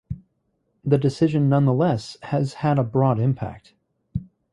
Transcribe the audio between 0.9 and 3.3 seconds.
decision nonetheless has had a broad